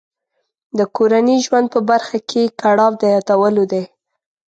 [0.77, 3.83] د کورني ژوند په برخه کې یې کړاو د یادولو دی.